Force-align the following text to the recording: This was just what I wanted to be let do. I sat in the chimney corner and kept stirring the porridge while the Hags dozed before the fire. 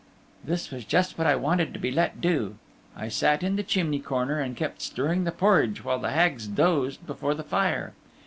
This 0.43 0.71
was 0.71 0.83
just 0.83 1.15
what 1.19 1.27
I 1.27 1.35
wanted 1.35 1.75
to 1.75 1.79
be 1.79 1.91
let 1.91 2.21
do. 2.21 2.55
I 2.97 3.07
sat 3.07 3.43
in 3.43 3.55
the 3.55 3.61
chimney 3.61 3.99
corner 3.99 4.39
and 4.39 4.57
kept 4.57 4.81
stirring 4.81 5.25
the 5.25 5.31
porridge 5.31 5.83
while 5.83 5.99
the 5.99 6.09
Hags 6.09 6.47
dozed 6.47 7.05
before 7.05 7.35
the 7.35 7.43
fire. 7.43 7.93